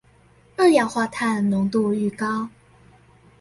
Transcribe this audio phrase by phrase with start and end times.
[0.57, 2.49] 二氧化碳濃度愈高